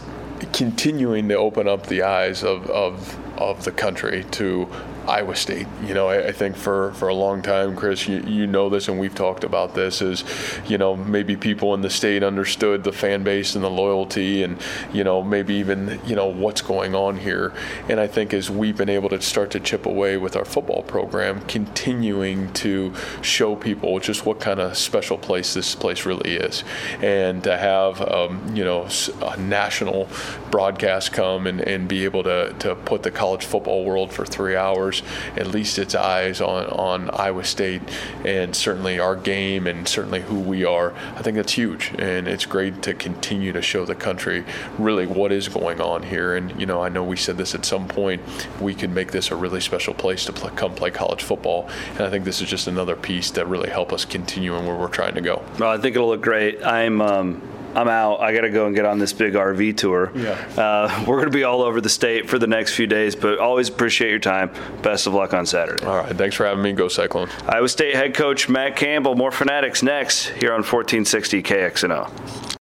continuing 0.54 1.28
to 1.30 1.36
open 1.36 1.68
up 1.68 1.88
the 1.88 2.04
eyes 2.04 2.44
of, 2.44 2.68
of 2.70 3.18
of 3.38 3.66
the 3.66 3.72
country 3.72 4.24
to 4.32 4.68
Iowa 5.08 5.36
State. 5.36 5.68
You 5.86 5.94
know, 5.94 6.08
I, 6.08 6.28
I, 6.28 6.32
think 6.34 6.58
for, 6.58 6.92
for 6.94 7.08
a 7.08 7.14
long 7.14 7.42
time, 7.42 7.76
Chris, 7.76 8.08
you, 8.08 8.20
you 8.22 8.46
know 8.46 8.70
this, 8.70 8.90
and 8.90 9.00
we've 9.00 9.16
talked 9.16 9.46
about 9.46 9.74
this, 9.74 10.02
is, 10.02 10.26
you 10.68 10.78
know, 10.78 10.98
maybe 10.98 11.38
people 11.38 11.74
in 11.74 11.82
the 11.82 11.90
state 11.90 12.24
understood 12.24 12.84
the 12.84 12.92
fan 12.92 13.24
base 13.24 13.56
and 13.56 13.64
the 13.64 13.70
loyalty 13.70 14.44
and, 14.44 14.62
you 14.92 15.06
know, 15.06 15.24
maybe 15.24 15.56
even, 15.56 16.00
you 16.06 16.16
know, 16.16 16.28
what's 16.28 16.62
going 16.62 16.94
on 16.94 17.18
here. 17.18 17.54
And 17.88 18.00
I 18.00 18.08
think 18.08 18.34
as 18.34 18.50
we've 18.50 18.76
been 18.76 18.90
able 18.90 19.08
to 19.10 19.22
start 19.22 19.52
to 19.52 19.62
chip 19.62 19.86
away 19.86 20.18
with 20.18 20.36
our 20.36 20.46
football 20.46 20.84
program, 20.84 21.42
continuing 21.42 22.52
to 22.54 22.94
show 23.22 23.56
people 23.56 24.00
just 24.00 24.26
what 24.26 24.42
kind 24.42 24.60
of 24.60 24.78
special 24.78 25.18
place 25.18 25.54
this 25.54 25.74
place 25.74 26.06
really 26.06 26.36
is. 26.36 26.66
And 27.02 27.44
to 27.46 27.58
have, 27.58 28.02
um, 28.02 28.54
you 28.54 28.66
know, 28.66 28.88
a 29.22 29.38
national 29.38 30.10
broadcast 30.52 31.14
come 31.14 31.48
and, 31.48 31.62
and 31.62 31.88
be 31.88 32.04
able 32.04 32.24
to, 32.24 32.54
to 32.60 32.76
put 32.76 33.04
the 33.04 33.12
college 33.12 33.46
football 33.46 33.86
world 33.86 34.12
for 34.12 34.26
three 34.26 34.56
hours 34.56 34.97
at 35.36 35.48
least 35.48 35.80
its 35.80 35.96
eyes 35.96 36.42
on, 36.42 36.66
on 36.68 37.10
Iowa 37.12 37.44
State 37.44 37.82
and 38.26 38.56
certainly 38.56 39.00
our 39.00 39.16
game 39.16 39.68
and 39.68 39.88
certainly 39.88 40.22
who 40.22 40.40
we 40.40 40.66
are. 40.66 40.94
I 41.16 41.22
think 41.22 41.38
that's 41.38 41.54
huge, 41.54 41.94
and 41.98 42.28
it's 42.28 42.46
great 42.46 42.82
to 42.84 42.94
continue 42.94 43.52
to 43.54 43.62
show 43.62 43.86
the 43.86 43.96
country 43.96 44.46
really 44.78 45.06
what 45.06 45.32
is 45.32 45.48
going 45.48 45.82
on 45.82 46.04
here. 46.04 46.36
And 46.36 46.60
you 46.60 46.66
know, 46.66 46.82
I 46.82 46.90
know 46.90 47.04
we 47.04 47.18
said 47.18 47.38
this 47.38 47.56
at 47.56 47.66
some 47.66 47.88
point. 47.88 48.22
We 48.60 48.74
can 48.74 48.94
make 48.94 49.12
this 49.12 49.32
a 49.32 49.36
really 49.36 49.62
special 49.62 49.94
place 49.94 50.26
to 50.26 50.34
play, 50.34 50.52
come 50.56 50.76
play 50.76 50.92
college 50.92 51.24
football, 51.24 51.70
and 51.92 52.02
I 52.02 52.10
think 52.10 52.26
this 52.26 52.42
is 52.42 52.50
just 52.50 52.68
another 52.68 52.96
piece 52.96 53.32
that 53.32 53.48
really 53.48 53.70
help 53.70 53.94
us 53.94 54.06
continue 54.06 54.56
in 54.56 54.66
where 54.66 54.76
we're 54.76 54.88
trying 54.88 55.16
to 55.16 55.22
go. 55.22 55.44
Well, 55.60 55.72
I 55.72 55.78
think 55.78 55.96
it'll 55.96 56.10
look 56.10 56.22
great. 56.22 56.64
I'm. 56.66 57.02
Um 57.02 57.57
I'm 57.78 57.88
out. 57.88 58.22
I 58.22 58.34
got 58.34 58.42
to 58.42 58.50
go 58.50 58.66
and 58.66 58.76
get 58.76 58.86
on 58.86 58.98
this 58.98 59.14
big 59.14 59.34
RV 59.34 59.78
tour. 59.78 60.12
Yeah. 60.16 60.32
Uh, 60.58 61.06
we're 61.08 61.18
going 61.18 61.32
to 61.32 61.38
be 61.38 61.44
all 61.44 61.62
over 61.62 61.80
the 61.80 61.90
state 61.90 62.28
for 62.28 62.40
the 62.40 62.48
next 62.48 62.74
few 62.74 62.88
days, 62.88 63.16
but 63.16 63.38
always 63.38 63.70
appreciate 63.70 64.10
your 64.10 64.20
time. 64.20 64.50
Best 64.82 65.06
of 65.06 65.14
luck 65.14 65.34
on 65.34 65.46
Saturday. 65.46 65.86
All 65.86 65.98
right. 65.98 66.16
Thanks 66.16 66.36
for 66.36 66.46
having 66.46 66.64
me. 66.64 66.74
Go 66.74 66.88
Cyclone. 66.88 67.30
Iowa 67.48 67.70
State 67.70 67.94
head 67.94 68.16
coach 68.16 68.50
Matt 68.50 68.76
Campbell. 68.76 69.14
More 69.14 69.32
fanatics 69.32 69.84
next 69.84 70.30
here 70.30 70.54
on 70.54 70.64
1460 70.64 71.44
KXNO. 71.44 72.57